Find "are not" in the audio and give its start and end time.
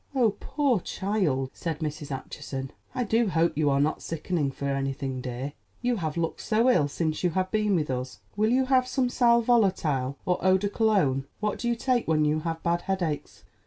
3.69-4.01